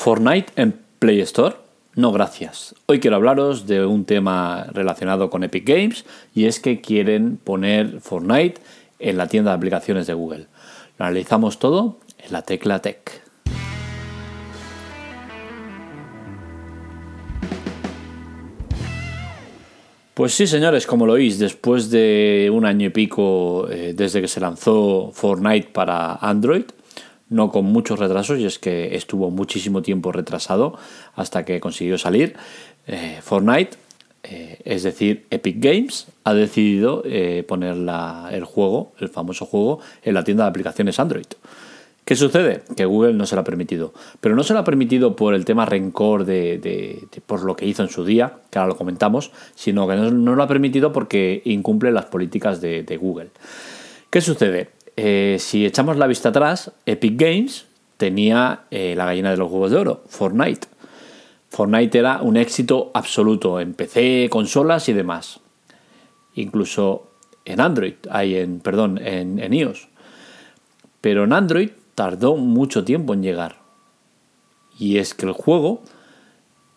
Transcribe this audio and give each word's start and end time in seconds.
Fortnite 0.00 0.50
en 0.56 0.80
Play 0.98 1.20
Store. 1.20 1.56
No, 1.94 2.10
gracias. 2.10 2.74
Hoy 2.86 3.00
quiero 3.00 3.16
hablaros 3.16 3.66
de 3.66 3.84
un 3.84 4.06
tema 4.06 4.66
relacionado 4.72 5.28
con 5.28 5.44
Epic 5.44 5.68
Games 5.68 6.06
y 6.34 6.46
es 6.46 6.58
que 6.58 6.80
quieren 6.80 7.36
poner 7.36 8.00
Fortnite 8.00 8.62
en 8.98 9.18
la 9.18 9.26
tienda 9.26 9.50
de 9.50 9.58
aplicaciones 9.58 10.06
de 10.06 10.14
Google. 10.14 10.46
Lo 10.98 11.04
analizamos 11.04 11.58
todo 11.58 11.98
en 12.16 12.32
la 12.32 12.40
tecla 12.40 12.78
Tech. 12.78 13.22
Pues 20.14 20.32
sí, 20.32 20.46
señores, 20.46 20.86
como 20.86 21.04
lo 21.04 21.12
oís, 21.12 21.38
después 21.38 21.90
de 21.90 22.50
un 22.50 22.64
año 22.64 22.86
y 22.86 22.90
pico 22.90 23.68
eh, 23.68 23.92
desde 23.94 24.22
que 24.22 24.28
se 24.28 24.40
lanzó 24.40 25.10
Fortnite 25.12 25.68
para 25.68 26.14
Android, 26.14 26.64
no 27.30 27.50
con 27.50 27.64
muchos 27.64 27.98
retrasos, 27.98 28.38
y 28.38 28.44
es 28.44 28.58
que 28.58 28.96
estuvo 28.96 29.30
muchísimo 29.30 29.82
tiempo 29.82 30.12
retrasado 30.12 30.76
hasta 31.14 31.44
que 31.44 31.60
consiguió 31.60 31.96
salir. 31.96 32.36
Eh, 32.86 33.20
Fortnite, 33.22 33.78
eh, 34.24 34.58
es 34.64 34.82
decir, 34.82 35.26
Epic 35.30 35.56
Games, 35.58 36.08
ha 36.24 36.34
decidido 36.34 37.02
eh, 37.06 37.44
poner 37.48 37.76
el 38.32 38.44
juego, 38.44 38.92
el 38.98 39.08
famoso 39.08 39.46
juego, 39.46 39.78
en 40.02 40.14
la 40.14 40.24
tienda 40.24 40.44
de 40.44 40.50
aplicaciones 40.50 40.98
Android. 40.98 41.26
¿Qué 42.04 42.16
sucede? 42.16 42.62
Que 42.76 42.86
Google 42.86 43.14
no 43.14 43.24
se 43.24 43.36
lo 43.36 43.42
ha 43.42 43.44
permitido. 43.44 43.94
Pero 44.20 44.34
no 44.34 44.42
se 44.42 44.52
lo 44.52 44.58
ha 44.58 44.64
permitido 44.64 45.14
por 45.14 45.32
el 45.32 45.44
tema 45.44 45.64
rencor 45.64 46.24
de, 46.24 47.06
por 47.26 47.44
lo 47.44 47.54
que 47.54 47.66
hizo 47.66 47.84
en 47.84 47.88
su 47.88 48.04
día, 48.04 48.38
que 48.50 48.58
ahora 48.58 48.70
lo 48.70 48.76
comentamos, 48.76 49.30
sino 49.54 49.86
que 49.86 49.94
no, 49.94 50.34
lo 50.34 50.42
ha 50.42 50.48
permitido 50.48 50.92
porque 50.92 51.40
incumple 51.44 51.92
las 51.92 52.06
políticas 52.06 52.60
de 52.60 52.98
Google. 53.00 53.30
¿Qué 54.10 54.20
sucede? 54.20 54.70
Eh, 55.02 55.38
si 55.38 55.64
echamos 55.64 55.96
la 55.96 56.06
vista 56.06 56.28
atrás, 56.28 56.72
Epic 56.84 57.18
Games 57.18 57.64
tenía 57.96 58.64
eh, 58.70 58.92
la 58.94 59.06
gallina 59.06 59.30
de 59.30 59.38
los 59.38 59.50
huevos 59.50 59.70
de 59.70 59.78
oro, 59.78 60.04
Fortnite. 60.06 60.68
Fortnite 61.48 61.98
era 61.98 62.20
un 62.20 62.36
éxito 62.36 62.90
absoluto 62.92 63.60
en 63.60 63.72
PC, 63.72 64.28
consolas 64.30 64.90
y 64.90 64.92
demás. 64.92 65.40
Incluso 66.34 67.12
en 67.46 67.62
Android, 67.62 67.94
hay 68.10 68.36
en, 68.36 68.60
perdón, 68.60 69.00
en, 69.02 69.54
iOS. 69.54 69.88
Pero 71.00 71.24
en 71.24 71.32
Android 71.32 71.70
tardó 71.94 72.36
mucho 72.36 72.84
tiempo 72.84 73.14
en 73.14 73.22
llegar. 73.22 73.56
Y 74.78 74.98
es 74.98 75.14
que 75.14 75.24
el 75.24 75.32
juego 75.32 75.80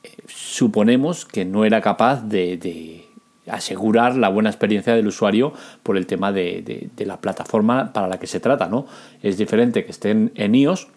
eh, 0.01 0.15
suponemos 0.27 1.25
que 1.25 1.43
no 1.43 1.65
era 1.65 1.81
capaz 1.81 2.21
de, 2.21 3.05
asegurar 3.49 4.15
la 4.15 4.29
buena 4.29 4.49
experiencia 4.49 4.95
del 4.95 5.07
usuario 5.07 5.53
por 5.83 5.97
el 5.97 6.05
tema 6.05 6.31
de, 6.31 6.89
la 6.97 7.19
plataforma 7.19 7.91
para 7.93 8.07
la 8.07 8.19
que 8.19 8.27
se 8.27 8.39
trata. 8.39 8.67
¿no? 8.67 8.85
Es 9.21 9.37
diferente 9.37 9.85
que 9.85 9.91
estén 9.91 10.31
en 10.35 10.55
iOS, 10.55 10.87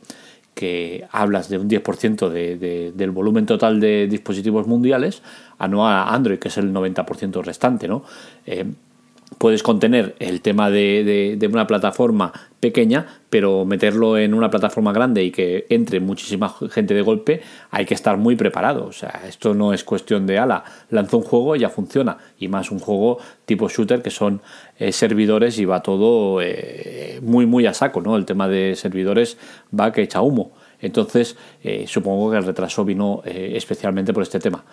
que 0.55 1.06
hablas 1.11 1.48
de 1.48 1.58
un 1.58 1.69
10% 1.69 2.30
del 2.92 3.11
volumen 3.11 3.44
total 3.44 3.78
de 3.78 4.06
dispositivos 4.06 4.66
mundiales, 4.66 5.22
a 5.58 5.69
no 5.69 5.86
a 5.86 6.14
Android, 6.14 6.38
que 6.38 6.48
es 6.48 6.56
el 6.56 6.72
90% 6.72 7.42
restante. 7.42 7.88
¿no? 7.88 8.05
Eh, 8.47 8.64
puedes 9.38 9.62
contener 9.62 10.16
el 10.18 10.40
tema 10.40 10.70
de, 10.70 11.38
una 11.52 11.66
plataforma 11.66 12.32
pequeña, 12.60 13.06
pero 13.28 13.64
meterlo 13.64 14.16
en 14.16 14.34
una 14.34 14.50
plataforma 14.50 14.92
grande 14.92 15.22
y 15.24 15.30
que 15.30 15.66
entre 15.68 16.00
muchísima 16.00 16.54
gente 16.70 16.94
de 16.94 17.02
golpe, 17.02 17.42
hay 17.70 17.84
que 17.84 17.94
estar 17.94 18.16
muy 18.16 18.36
preparado. 18.36 18.86
O 18.86 18.92
sea, 18.92 19.22
esto 19.28 19.54
no 19.54 19.72
es 19.72 19.84
cuestión 19.84 20.26
de 20.26 20.38
ala, 20.38 20.64
lanzo 20.90 21.18
un 21.18 21.24
juego 21.24 21.56
y 21.56 21.60
ya 21.60 21.68
funciona. 21.68 22.16
Y 22.38 22.48
más 22.48 22.70
un 22.70 22.78
juego 22.78 23.18
tipo 23.44 23.68
shooter 23.68 24.02
que 24.02 24.10
son 24.10 24.40
eh, 24.78 24.92
servidores 24.92 25.58
y 25.58 25.64
va 25.64 25.82
todo 25.82 26.40
eh, 26.42 27.20
muy, 27.22 27.46
muy 27.46 27.66
a 27.66 27.74
saco, 27.74 28.00
¿no? 28.00 28.16
El 28.16 28.24
tema 28.24 28.48
de 28.48 28.74
servidores 28.74 29.36
va 29.78 29.92
que 29.92 30.02
echa 30.02 30.22
humo. 30.22 30.52
Entonces, 30.80 31.36
eh, 31.62 31.84
supongo 31.86 32.30
que 32.30 32.38
el 32.38 32.44
retraso 32.44 32.84
vino 32.84 33.22
especialmente 33.24 34.12
por 34.12 34.22
este 34.22 34.41
tema. 34.41 34.64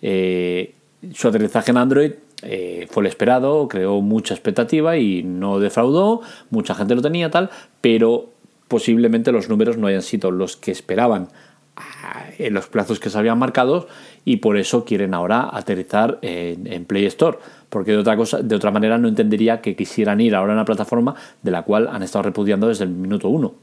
su 0.00 1.28
aterrizaje 1.28 1.70
en 1.70 1.76
Android 1.76 2.12
eh, 2.42 2.86
fue 2.90 3.02
el 3.02 3.06
esperado, 3.06 3.68
creó 3.68 4.00
mucha 4.00 4.34
expectativa 4.34 4.96
y 4.96 5.22
no 5.22 5.58
defraudó, 5.58 6.20
mucha 6.50 6.74
gente 6.74 6.94
lo 6.94 7.02
tenía 7.02 7.30
tal, 7.30 7.50
pero 7.80 8.30
posiblemente 8.68 9.32
los 9.32 9.48
números 9.48 9.76
no 9.76 9.86
hayan 9.86 10.02
sido 10.02 10.30
los 10.30 10.56
que 10.56 10.70
esperaban 10.70 11.28
ah, 11.76 12.24
en 12.38 12.54
los 12.54 12.68
plazos 12.68 13.00
que 13.00 13.10
se 13.10 13.18
habían 13.18 13.38
marcado 13.38 13.88
y 14.24 14.36
por 14.36 14.56
eso 14.56 14.84
quieren 14.84 15.14
ahora 15.14 15.48
aterrizar 15.52 16.18
en, 16.22 16.84
Play 16.84 17.06
Store 17.06 17.38
porque 17.68 17.92
de 17.92 17.98
otra 17.98 18.16
cosa 18.16 18.38
de 18.42 18.54
otra 18.54 18.70
manera 18.70 18.98
no 18.98 19.08
entendería 19.08 19.60
que 19.60 19.74
quisieran 19.74 20.20
ir 20.20 20.34
ahora 20.34 20.52
a 20.52 20.56
una 20.56 20.64
plataforma 20.64 21.14
de 21.42 21.50
la 21.50 21.62
cual 21.62 21.88
han 21.88 22.02
estado 22.02 22.22
repudiando 22.22 22.68
desde 22.68 22.84
el 22.84 22.90
minuto 22.90 23.28
uno 23.28 23.54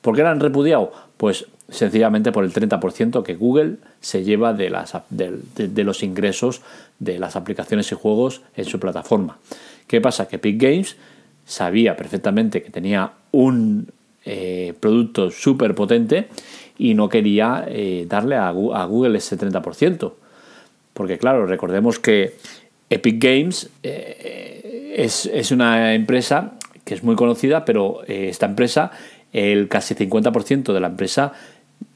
¿Por 0.00 0.14
qué 0.14 0.22
la 0.22 0.30
han 0.30 0.40
repudiado? 0.40 0.92
Pues 1.16 1.46
sencillamente 1.68 2.32
por 2.32 2.44
el 2.44 2.52
30% 2.52 3.22
que 3.22 3.34
Google 3.34 3.76
se 4.00 4.22
lleva 4.22 4.52
de, 4.52 4.70
las, 4.70 4.94
de, 5.10 5.84
los 5.84 6.02
ingresos 6.02 6.62
de 6.98 7.18
las 7.18 7.36
aplicaciones 7.36 7.90
y 7.90 7.94
juegos 7.94 8.42
en 8.56 8.64
su 8.64 8.78
plataforma. 8.78 9.38
¿Qué 9.86 10.00
pasa? 10.00 10.28
Que 10.28 10.36
Epic 10.36 10.60
Games 10.60 10.96
sabía 11.44 11.96
perfectamente 11.96 12.62
que 12.62 12.70
tenía 12.70 13.12
un 13.32 13.88
eh, 14.24 14.74
producto 14.78 15.30
súper 15.30 15.74
potente 15.74 16.28
y 16.78 16.94
no 16.94 17.08
quería 17.08 17.64
eh, 17.68 18.06
darle 18.08 18.36
a, 18.36 18.50
Google 18.50 19.18
ese 19.18 19.38
30%. 19.38 20.12
Porque 20.92 21.18
claro, 21.18 21.46
recordemos 21.46 21.98
que 21.98 22.34
Epic 22.88 23.22
Games 23.22 23.70
eh, 23.82 24.94
es, 24.96 25.26
es, 25.26 25.50
una 25.50 25.94
empresa 25.94 26.54
que 26.84 26.94
es 26.94 27.02
muy 27.02 27.16
conocida, 27.16 27.64
pero 27.64 28.02
esta 28.06 28.46
empresa 28.46 28.92
el 29.36 29.68
casi 29.68 29.94
50% 29.94 30.72
de 30.72 30.80
la 30.80 30.86
empresa 30.86 31.32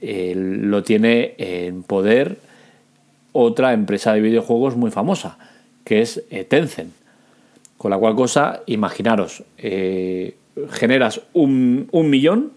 eh, 0.01 0.35
lo 0.37 0.83
tiene 0.83 1.35
en 1.39 1.83
poder 1.83 2.39
otra 3.33 3.73
empresa 3.73 4.13
de 4.13 4.21
videojuegos 4.21 4.77
muy 4.77 4.91
famosa, 4.91 5.39
que 5.85 6.01
es 6.01 6.23
eh, 6.31 6.45
Tencent. 6.45 6.93
Con 7.77 7.91
la 7.91 7.99
cual 7.99 8.15
cosa, 8.15 8.61
imaginaros, 8.67 9.43
eh, 9.59 10.37
generas 10.71 11.23
un, 11.33 11.89
un 11.93 12.11
millón, 12.11 12.53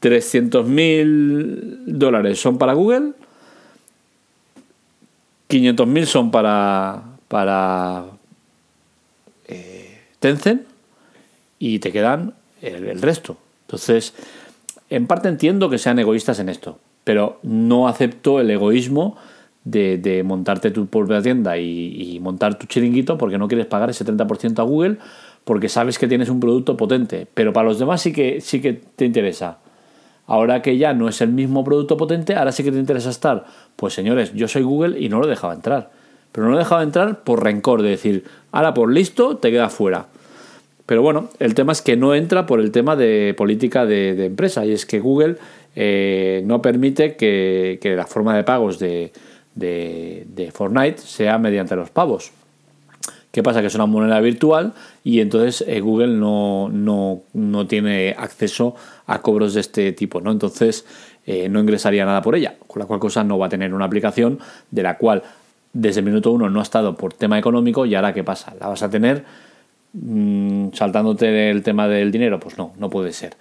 300 0.00 0.66
mil 0.66 1.78
dólares 1.86 2.38
son 2.38 2.58
para 2.58 2.74
Google, 2.74 3.12
500 5.46 5.86
mil 5.86 6.06
son 6.06 6.30
para, 6.30 7.02
para 7.28 8.04
Tencent 10.18 10.66
y 11.58 11.78
te 11.78 11.92
quedan 11.92 12.34
el, 12.60 13.00
resto. 13.00 13.36
Entonces, 13.66 14.14
en 14.90 15.06
parte 15.06 15.28
entiendo 15.28 15.70
que 15.70 15.78
sean 15.78 15.98
egoístas 15.98 16.38
en 16.38 16.48
esto, 16.48 16.78
pero 17.04 17.38
no 17.42 17.88
acepto 17.88 18.40
el 18.40 18.50
egoísmo 18.50 19.16
de, 19.64 20.22
montarte 20.24 20.70
tu 20.70 20.86
propia 20.86 21.22
tienda 21.22 21.58
y, 21.58 22.18
montar 22.20 22.58
tu 22.58 22.66
chiringuito 22.66 23.18
porque 23.18 23.38
no 23.38 23.48
quieres 23.48 23.66
pagar 23.66 23.90
ese 23.90 24.04
30% 24.04 24.58
a 24.58 24.62
Google 24.62 24.98
porque 25.44 25.68
sabes 25.68 25.98
que 25.98 26.08
tienes 26.08 26.28
un 26.28 26.40
producto 26.40 26.76
potente, 26.76 27.26
pero 27.32 27.52
para 27.52 27.68
los 27.68 27.78
demás 27.78 28.00
sí 28.00 28.12
que, 28.12 28.40
sí 28.40 28.60
que 28.60 28.72
te 28.72 29.04
interesa. 29.04 29.58
Ahora 30.26 30.62
que 30.62 30.78
ya 30.78 30.94
no 30.94 31.06
es 31.08 31.20
el 31.20 31.28
mismo 31.28 31.64
producto 31.64 31.98
potente, 31.98 32.34
ahora 32.34 32.50
sí 32.50 32.64
que 32.64 32.72
te 32.72 32.78
interesa 32.78 33.10
estar. 33.10 33.44
Pues 33.76 33.92
señores, 33.92 34.32
yo 34.32 34.48
soy 34.48 34.62
Google 34.62 34.98
y 34.98 35.10
no 35.10 35.20
lo 35.20 35.26
dejaba 35.26 35.52
entrar. 35.52 35.90
Pero 36.32 36.46
no 36.46 36.52
lo 36.52 36.58
dejaba 36.58 36.82
entrar 36.82 37.24
por 37.24 37.44
rencor, 37.44 37.82
de 37.82 37.90
decir, 37.90 38.24
ahora 38.50 38.72
por 38.72 38.90
listo 38.90 39.36
te 39.36 39.50
quedas 39.50 39.74
fuera. 39.74 40.06
Pero 40.86 41.02
bueno, 41.02 41.30
el 41.38 41.54
tema 41.54 41.72
es 41.72 41.80
que 41.80 41.96
no 41.96 42.14
entra 42.14 42.46
por 42.46 42.60
el 42.60 42.70
tema 42.70 42.94
de 42.94 43.34
política 43.36 43.86
de, 43.86 44.26
empresa 44.26 44.66
y 44.66 44.72
es 44.72 44.84
que 44.84 45.00
Google 45.00 45.36
eh, 45.74 46.42
no 46.44 46.60
permite 46.60 47.16
que, 47.16 47.78
la 47.96 48.06
forma 48.06 48.36
de 48.36 48.44
pagos 48.44 48.78
de, 48.78 49.10
Fortnite 50.52 50.98
sea 50.98 51.38
mediante 51.38 51.74
los 51.74 51.90
pavos. 51.90 52.32
¿Qué 53.30 53.42
pasa? 53.42 53.60
Que 53.62 53.66
es 53.66 53.74
una 53.74 53.86
moneda 53.86 54.20
virtual 54.20 54.74
y 55.02 55.20
entonces 55.20 55.64
eh, 55.66 55.80
Google 55.80 56.08
no, 56.08 56.70
no, 56.70 57.66
tiene 57.66 58.14
acceso 58.16 58.76
a 59.06 59.22
cobros 59.22 59.54
de 59.54 59.60
este 59.60 59.92
tipo, 59.92 60.20
¿no? 60.20 60.30
Entonces 60.30 60.86
eh, 61.26 61.48
no 61.48 61.58
ingresaría 61.58 62.04
nada 62.04 62.22
por 62.22 62.36
ella, 62.36 62.54
con 62.68 62.78
la 62.78 62.86
cual 62.86 63.00
cosa 63.00 63.24
no 63.24 63.36
va 63.36 63.46
a 63.46 63.48
tener 63.48 63.74
una 63.74 63.86
aplicación 63.86 64.38
de 64.70 64.82
la 64.84 64.98
cual 64.98 65.24
desde 65.72 66.00
el 66.00 66.06
minuto 66.06 66.30
uno 66.30 66.48
no 66.48 66.60
ha 66.60 66.62
estado 66.62 66.96
por 66.96 67.14
tema 67.14 67.36
económico 67.36 67.86
y 67.86 67.96
ahora 67.96 68.14
¿qué 68.14 68.22
pasa? 68.22 68.54
La 68.60 68.68
vas 68.68 68.84
a 68.84 68.90
tener 68.90 69.24
Mm, 69.96 70.72
saltándote 70.72 71.50
el 71.50 71.62
tema 71.62 71.86
del 71.86 72.10
dinero, 72.10 72.40
pues 72.40 72.58
no, 72.58 72.72
no 72.78 72.90
puede 72.90 73.12
ser. 73.12 73.36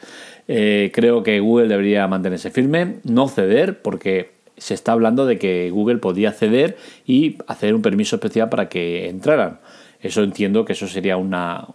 Eh, 0.47 0.91
creo 0.93 1.23
que 1.23 1.39
Google 1.39 1.67
debería 1.67 2.07
mantenerse 2.07 2.51
firme, 2.51 2.99
no 3.03 3.27
ceder, 3.27 3.81
porque 3.81 4.31
se 4.55 4.75
está 4.75 4.91
hablando 4.91 5.25
de 5.25 5.39
que 5.39 5.71
Google 5.71 5.97
podía 5.97 6.31
ceder 6.31 6.77
y 7.07 7.37
hacer 7.47 7.73
un 7.73 7.81
permiso 7.81 8.17
especial 8.17 8.49
para 8.49 8.69
que 8.69 9.09
entraran. 9.09 9.59
Eso 9.99 10.21
entiendo 10.21 10.63
que 10.63 10.73
eso 10.73 10.87
sería 10.87 11.17
una, 11.17 11.69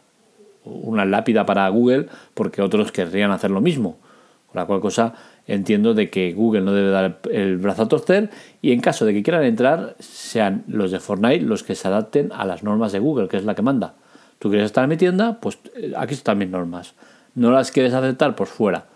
una 0.64 1.04
lápida 1.04 1.44
para 1.44 1.68
Google, 1.70 2.06
porque 2.34 2.62
otros 2.62 2.92
querrían 2.92 3.32
hacer 3.32 3.50
lo 3.50 3.60
mismo. 3.60 3.98
Con 4.46 4.60
la 4.60 4.66
cual 4.66 4.80
cosa 4.80 5.14
entiendo 5.48 5.92
de 5.92 6.08
que 6.08 6.32
Google 6.34 6.60
no 6.60 6.72
debe 6.72 6.90
dar 6.90 7.18
el 7.32 7.56
brazo 7.56 7.82
a 7.82 7.88
torcer 7.88 8.30
y 8.62 8.72
en 8.72 8.80
caso 8.80 9.04
de 9.06 9.12
que 9.12 9.22
quieran 9.24 9.44
entrar, 9.44 9.96
sean 9.98 10.62
los 10.68 10.92
de 10.92 11.00
Fortnite 11.00 11.44
los 11.44 11.64
que 11.64 11.74
se 11.74 11.88
adapten 11.88 12.30
a 12.32 12.44
las 12.44 12.62
normas 12.62 12.92
de 12.92 13.00
Google, 13.00 13.28
que 13.28 13.38
es 13.38 13.44
la 13.44 13.56
que 13.56 13.62
manda. 13.62 13.94
Tú 14.38 14.50
quieres 14.50 14.66
estar 14.66 14.84
en 14.84 14.90
mi 14.90 14.96
tienda, 14.96 15.38
pues 15.40 15.58
eh, 15.76 15.92
aquí 15.96 16.14
están 16.14 16.38
mis 16.38 16.48
normas. 16.48 16.94
No 17.34 17.50
las 17.50 17.70
quieres 17.70 17.92
aceptar, 17.92 18.34
pues 18.36 18.50
fuera. 18.50 18.86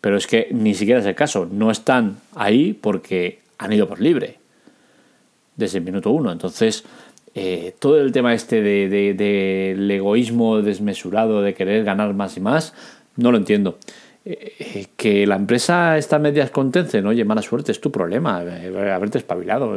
Pero 0.00 0.16
es 0.16 0.26
que 0.26 0.48
ni 0.52 0.74
siquiera 0.74 1.00
es 1.00 1.06
el 1.06 1.14
caso. 1.14 1.48
No 1.50 1.70
están 1.70 2.18
ahí 2.34 2.72
porque 2.72 3.40
han 3.58 3.72
ido 3.72 3.88
por 3.88 4.00
libre. 4.00 4.38
Desde 5.56 5.78
el 5.78 5.84
minuto 5.84 6.10
uno. 6.10 6.30
Entonces, 6.30 6.84
eh, 7.34 7.74
todo 7.78 8.00
el 8.00 8.12
tema 8.12 8.34
este 8.34 8.60
del 8.62 9.16
de, 9.16 9.96
egoísmo 9.96 10.62
desmesurado, 10.62 11.42
de 11.42 11.54
querer 11.54 11.84
ganar 11.84 12.12
más 12.14 12.36
y 12.36 12.40
más, 12.40 12.74
no 13.16 13.32
lo 13.32 13.38
entiendo. 13.38 13.78
Eh, 14.24 14.86
que 14.96 15.26
la 15.26 15.36
empresa 15.36 15.98
está 15.98 16.18
medias 16.18 16.50
contencen, 16.50 17.06
oye, 17.06 17.24
mala 17.24 17.42
suerte, 17.42 17.72
es 17.72 17.80
tu 17.80 17.90
problema, 17.90 18.38
haberte 18.38 19.18
espabilado. 19.18 19.76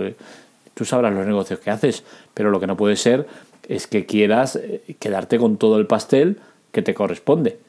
Tú 0.73 0.85
sabrás 0.85 1.13
los 1.13 1.25
negocios 1.25 1.59
que 1.59 1.71
haces, 1.71 2.03
pero 2.33 2.51
lo 2.51 2.59
que 2.59 2.68
no 2.68 2.77
puede 2.77 2.95
ser 2.95 3.25
es 3.68 3.88
que 3.88 4.06
quieras 4.06 4.60
quedarte 5.00 5.38
con 5.38 5.58
todo 5.58 5.78
el 5.78 5.88
pastel 5.88 6.38
que 6.72 6.81
te 6.81 6.94
corresponde. 6.94 7.60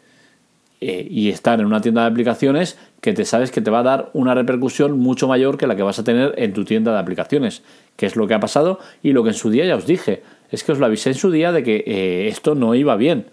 y 0.80 1.30
estar 1.30 1.58
en 1.58 1.66
una 1.66 1.80
tienda 1.80 2.02
de 2.02 2.08
aplicaciones 2.08 2.78
que 3.00 3.12
te 3.12 3.24
sabes 3.24 3.50
que 3.50 3.60
te 3.60 3.70
va 3.70 3.80
a 3.80 3.82
dar 3.82 4.10
una 4.12 4.34
repercusión 4.34 4.96
mucho 4.98 5.26
mayor 5.26 5.58
que 5.58 5.66
la 5.66 5.74
que 5.74 5.82
vas 5.82 5.98
a 5.98 6.04
tener 6.04 6.34
en 6.36 6.52
tu 6.52 6.64
tienda 6.64 6.92
de 6.92 6.98
aplicaciones 6.98 7.62
que 7.98 8.06
es 8.06 8.14
lo 8.14 8.28
que 8.28 8.34
ha 8.34 8.40
pasado 8.40 8.78
y 9.02 9.12
lo 9.12 9.24
que 9.24 9.30
en 9.30 9.34
su 9.34 9.50
día 9.50 9.66
ya 9.66 9.74
os 9.74 9.84
dije. 9.84 10.22
Es 10.52 10.62
que 10.62 10.70
os 10.70 10.78
lo 10.78 10.86
avisé 10.86 11.10
en 11.10 11.16
su 11.16 11.32
día 11.32 11.50
de 11.50 11.64
que 11.64 11.82
eh, 11.84 12.28
esto 12.28 12.54
no 12.54 12.76
iba 12.76 12.94
bien. 12.96 13.26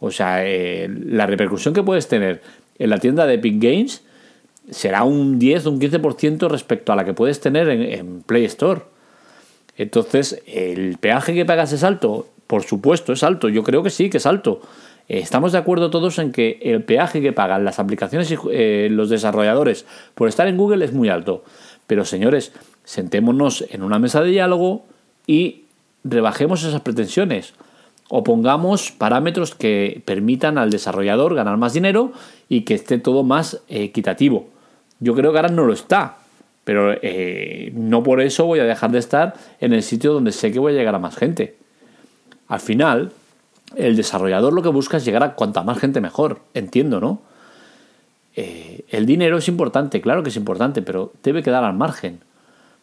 O 0.00 0.10
sea, 0.10 0.44
eh, 0.44 0.88
la 0.88 1.26
repercusión 1.26 1.72
que 1.72 1.84
puedes 1.84 2.08
tener 2.08 2.42
en 2.80 2.90
la 2.90 2.98
tienda 2.98 3.24
de 3.24 3.34
Epic 3.34 3.62
Games 3.62 4.02
será 4.68 5.04
un 5.04 5.38
10 5.38 5.66
o 5.66 5.70
un 5.70 5.80
15% 5.80 6.48
respecto 6.48 6.92
a 6.92 6.96
la 6.96 7.04
que 7.04 7.14
puedes 7.14 7.40
tener 7.40 7.68
en, 7.68 8.22
Play 8.22 8.44
Store. 8.46 8.80
Entonces, 9.80 10.42
¿el 10.46 10.98
peaje 10.98 11.32
que 11.32 11.46
pagas 11.46 11.72
es 11.72 11.84
alto? 11.84 12.26
Por 12.46 12.64
supuesto, 12.64 13.14
es 13.14 13.22
alto. 13.22 13.48
Yo 13.48 13.62
creo 13.62 13.82
que 13.82 13.88
sí, 13.88 14.10
que 14.10 14.18
es 14.18 14.26
alto. 14.26 14.60
Eh, 15.08 15.20
estamos 15.20 15.52
de 15.52 15.58
acuerdo 15.58 15.88
todos 15.88 16.18
en 16.18 16.32
que 16.32 16.58
el 16.60 16.84
peaje 16.84 17.22
que 17.22 17.32
pagan 17.32 17.64
las 17.64 17.78
aplicaciones 17.78 18.30
y 18.30 18.36
los 18.90 19.08
desarrolladores 19.08 19.86
por 20.14 20.28
estar 20.28 20.46
en 20.48 20.58
Google 20.58 20.84
es 20.84 20.92
muy 20.92 21.08
alto. 21.08 21.44
Pero 21.86 22.04
señores, 22.04 22.52
sentémonos 22.84 23.64
en 23.70 23.82
una 23.82 23.98
mesa 23.98 24.20
de 24.20 24.28
diálogo 24.28 24.84
y 25.26 25.62
rebajemos 26.04 26.62
esas 26.62 26.82
pretensiones 26.82 27.54
o 28.10 28.22
pongamos 28.22 28.92
parámetros 28.92 29.54
que 29.54 30.02
permitan 30.04 30.58
al 30.58 30.68
desarrollador 30.68 31.34
ganar 31.34 31.56
más 31.56 31.72
dinero 31.72 32.12
y 32.50 32.66
que 32.66 32.74
esté 32.74 32.98
todo 32.98 33.22
más 33.22 33.62
equitativo. 33.68 34.50
Yo 34.98 35.14
creo 35.14 35.32
que 35.32 35.38
ahora 35.38 35.48
no 35.48 35.64
lo 35.64 35.72
está, 35.72 36.18
pero 36.64 36.92
eh, 37.02 37.72
no 37.74 38.02
por 38.02 38.20
eso 38.20 38.46
voy 38.46 38.60
a 38.60 38.64
dejar 38.64 38.90
de 38.90 38.98
estar 38.98 39.34
en 39.60 39.72
el 39.72 39.82
sitio 39.82 40.12
donde 40.12 40.32
sé 40.32 40.52
que 40.52 40.58
voy 40.58 40.72
a 40.74 40.76
llegar 40.76 40.94
a 40.94 40.98
más 40.98 41.16
gente. 41.16 41.56
Al 42.48 42.60
final, 42.60 43.12
el 43.76 43.96
desarrollador 43.96 44.52
lo 44.52 44.62
que 44.62 44.68
busca 44.68 44.96
es 44.96 45.04
llegar 45.04 45.22
a 45.22 45.34
cuanta 45.34 45.62
más 45.62 45.78
gente 45.78 46.00
mejor, 46.00 46.40
entiendo, 46.54 47.00
¿no? 47.00 47.22
Eh, 48.36 48.84
el 48.88 49.06
dinero 49.06 49.38
es 49.38 49.48
importante, 49.48 50.00
claro 50.00 50.22
que 50.22 50.30
es 50.30 50.36
importante, 50.36 50.82
pero 50.82 51.12
debe 51.22 51.42
quedar 51.42 51.64
al 51.64 51.74
margen. 51.74 52.20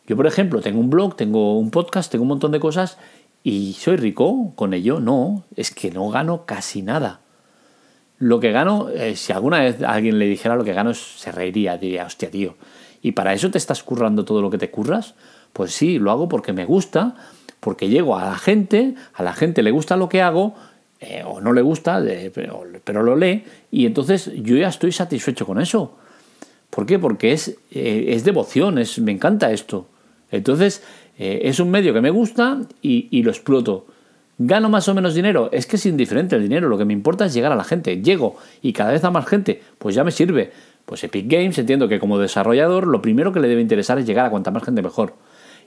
Yo, 0.07 0.15
por 0.15 0.27
ejemplo, 0.27 0.61
tengo 0.61 0.79
un 0.79 0.89
blog, 0.89 1.15
tengo 1.15 1.57
un 1.57 1.71
podcast, 1.71 2.11
tengo 2.11 2.23
un 2.23 2.29
montón 2.29 2.51
de 2.51 2.59
cosas 2.59 2.97
y 3.43 3.73
soy 3.73 3.97
rico 3.97 4.53
con 4.55 4.73
ello. 4.73 4.99
No, 4.99 5.43
es 5.55 5.71
que 5.71 5.91
no 5.91 6.09
gano 6.09 6.45
casi 6.45 6.81
nada. 6.81 7.19
Lo 8.19 8.39
que 8.39 8.51
gano, 8.51 8.89
eh, 8.89 9.15
si 9.15 9.33
alguna 9.33 9.59
vez 9.59 9.81
alguien 9.83 10.17
le 10.17 10.25
dijera 10.25 10.55
lo 10.55 10.63
que 10.63 10.73
gano, 10.73 10.93
se 10.93 11.31
reiría, 11.31 11.77
diría, 11.77 12.05
hostia, 12.05 12.31
tío. 12.31 12.55
¿Y 13.07 13.13
para 13.13 13.33
eso 13.33 13.49
te 13.49 13.57
estás 13.57 13.83
currando 13.83 14.25
todo 14.25 14.41
lo 14.41 14.49
que 14.49 14.57
te 14.57 14.69
curras? 14.69 15.15
Pues 15.53 15.71
sí, 15.71 15.97
lo 15.97 16.11
hago 16.11 16.27
porque 16.27 16.51
me 16.51 16.65
gusta, 16.65 17.15
porque 17.61 17.87
llego 17.87 18.17
a 18.17 18.25
la 18.25 18.37
gente, 18.37 18.95
a 19.13 19.23
la 19.23 19.31
gente 19.31 19.63
le 19.63 19.71
gusta 19.71 19.95
lo 19.95 20.09
que 20.09 20.21
hago, 20.21 20.55
eh, 20.99 21.23
o 21.25 21.39
no 21.39 21.53
le 21.53 21.61
gusta, 21.61 22.03
pero, 22.83 23.03
lo 23.03 23.15
lee, 23.15 23.45
y 23.71 23.85
entonces 23.85 24.29
yo 24.35 24.57
ya 24.57 24.67
estoy 24.67 24.91
satisfecho 24.91 25.45
con 25.45 25.61
eso. 25.61 25.95
¿Por 26.69 26.85
qué? 26.85 26.99
Porque 26.99 27.31
es, 27.31 27.55
eh, 27.71 28.07
es 28.09 28.25
devoción, 28.25 28.77
es, 28.77 28.99
me 28.99 29.13
encanta 29.13 29.53
esto. 29.53 29.87
Entonces, 30.29 30.83
eh, 31.17 31.43
es 31.43 31.61
un 31.61 31.71
medio 31.71 31.93
que 31.93 32.01
me 32.01 32.09
gusta 32.09 32.59
y, 32.81 33.23
lo 33.23 33.31
exploto. 33.31 33.87
¿Gano 34.37 34.67
más 34.67 34.89
o 34.89 34.93
menos 34.93 35.15
dinero? 35.15 35.47
Es 35.53 35.65
que 35.65 35.77
es 35.77 35.85
indiferente 35.85 36.35
el 36.35 36.41
dinero, 36.41 36.67
lo 36.67 36.77
que 36.77 36.83
me 36.83 36.91
importa 36.91 37.25
es 37.25 37.33
llegar 37.33 37.53
a 37.53 37.55
la 37.55 37.63
gente. 37.63 38.01
Llego 38.01 38.35
y 38.61 38.73
cada 38.73 38.91
vez 38.91 39.05
a 39.05 39.11
más 39.11 39.25
gente, 39.27 39.61
pues 39.77 39.95
ya 39.95 40.03
me 40.03 40.11
sirve. 40.11 40.51
Pues 40.87 41.03
Epic 41.03 41.29
Games 41.29 41.57
entiendo 41.57 41.89
que 41.89 41.99
como 41.99 42.17
desarrollador 42.17 42.87
lo 42.87 43.01
primero 43.01 43.33
que 43.33 43.41
le 43.41 43.49
debe 43.49 43.59
interesar 43.59 43.99
es 43.99 44.07
llegar 44.07 44.25
a 44.25 44.29
cuanta 44.29 44.51
más 44.51 44.63
gente 44.63 44.81
mejor. 44.81 45.15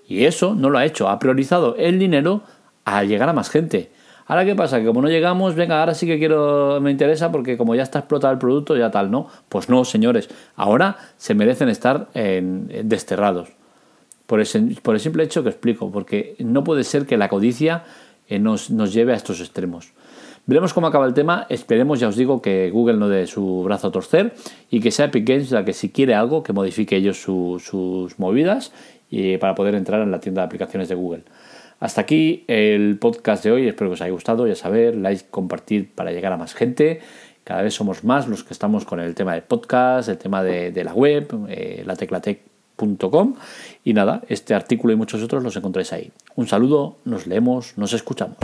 Y 0.08 0.24
eso 0.24 0.54
no 0.54 0.70
lo 0.70 0.78
ha 0.78 0.86
hecho, 0.86 1.10
ha 1.10 1.18
priorizado 1.18 1.76
el 1.76 1.98
dinero 1.98 2.40
a 2.86 3.04
llegar 3.04 3.28
a 3.28 3.34
más 3.34 3.50
gente. 3.50 3.90
Ahora, 4.26 4.46
¿qué 4.46 4.54
pasa? 4.54 4.80
Que 4.80 4.86
como 4.86 5.02
no 5.02 5.08
llegamos, 5.08 5.56
venga, 5.56 5.78
ahora 5.78 5.92
sí 5.92 6.06
que 6.06 6.18
quiero, 6.18 6.80
me 6.80 6.90
interesa 6.90 7.30
porque 7.30 7.58
como 7.58 7.74
ya 7.74 7.82
está 7.82 7.98
explotado 7.98 8.32
el 8.32 8.38
producto, 8.38 8.78
ya 8.78 8.90
tal, 8.90 9.10
¿no? 9.10 9.28
Pues 9.50 9.68
no, 9.68 9.84
señores, 9.84 10.30
ahora 10.56 10.96
se 11.18 11.34
merecen 11.34 11.68
estar 11.68 12.08
desterrados. 12.14 13.50
Por 14.26 14.40
el, 14.40 14.78
por 14.82 14.94
el 14.94 15.00
simple 15.02 15.24
hecho 15.24 15.42
que 15.42 15.50
explico, 15.50 15.92
porque 15.92 16.34
no 16.38 16.64
puede 16.64 16.84
ser 16.84 17.04
que 17.04 17.18
la 17.18 17.28
codicia 17.28 17.84
eh, 18.26 18.38
nos, 18.38 18.70
nos 18.70 18.94
lleve 18.94 19.12
a 19.12 19.16
estos 19.16 19.40
extremos. 19.40 19.92
Veremos 20.46 20.74
cómo 20.74 20.86
acaba 20.86 21.06
el 21.06 21.14
tema. 21.14 21.46
Esperemos, 21.48 22.00
ya 22.00 22.08
os 22.08 22.16
digo, 22.16 22.42
que 22.42 22.70
Google 22.70 22.96
no 22.96 23.08
dé 23.08 23.26
su 23.26 23.62
brazo 23.62 23.88
a 23.88 23.92
torcer 23.92 24.34
y 24.70 24.80
que 24.80 24.90
sea 24.90 25.06
Epic 25.06 25.26
Games 25.26 25.50
la 25.50 25.64
que 25.64 25.72
si 25.72 25.90
quiere 25.90 26.14
algo, 26.14 26.42
que 26.42 26.52
modifique 26.52 26.96
ellos 26.96 27.22
sus 27.22 28.18
movidas 28.18 28.72
y, 29.10 29.36
para 29.38 29.54
poder 29.54 29.74
entrar 29.74 30.00
en 30.02 30.10
la 30.10 30.20
tienda 30.20 30.42
de 30.42 30.46
aplicaciones 30.46 30.88
de 30.88 30.94
Google. 30.94 31.22
Hasta 31.78 32.02
aquí 32.02 32.44
el 32.46 32.98
podcast 32.98 33.44
de 33.44 33.52
hoy. 33.52 33.68
Espero 33.68 33.90
que 33.90 33.94
os 33.94 34.00
haya 34.02 34.12
gustado. 34.12 34.46
Ya 34.46 34.54
saber, 34.54 34.96
like, 34.96 35.24
compartir 35.30 35.92
para 35.94 36.12
llegar 36.12 36.32
a 36.32 36.36
más 36.36 36.54
gente. 36.54 37.00
Cada 37.44 37.62
vez 37.62 37.74
somos 37.74 38.04
más 38.04 38.28
los 38.28 38.44
que 38.44 38.52
estamos 38.52 38.84
con 38.84 39.00
el 39.00 39.14
tema 39.14 39.32
del 39.32 39.42
podcast, 39.42 40.08
el 40.08 40.18
tema 40.18 40.42
de, 40.42 40.84
la 40.84 40.94
web, 40.94 41.28
eh, 41.48 41.82
la 41.86 41.96
teclatec 41.96 42.50
y 43.84 43.92
nada, 43.92 44.22
este 44.28 44.54
artículo 44.54 44.92
y 44.92 44.96
muchos 44.96 45.22
otros 45.22 45.42
los 45.42 45.56
encontráis 45.56 45.92
ahí. 45.92 46.10
Un 46.36 46.46
saludo, 46.46 46.96
nos 47.04 47.26
leemos, 47.26 47.76
nos 47.76 47.92
escuchamos. 47.92 48.38